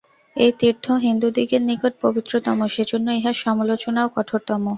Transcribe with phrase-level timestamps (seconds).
[0.35, 4.63] এই তীর্থ হিন্দুদিগের নিকট পবিত্রতম, সেজন্য ইহার সমালোচনাও কঠোরতম।